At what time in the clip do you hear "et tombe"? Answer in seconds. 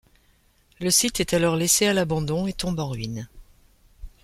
2.47-2.79